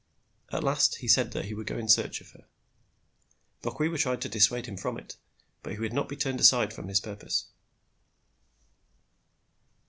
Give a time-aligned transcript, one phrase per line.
[0.51, 2.45] At last he said that he would go in search of her.
[3.61, 5.15] Bokwewa tried to dissuade him from it;
[5.61, 7.45] but he would not be turned aside from his purpose.